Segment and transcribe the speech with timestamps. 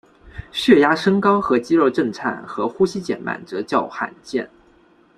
[0.51, 4.49] 血压升高和肌肉震颤和呼吸减慢则较罕见。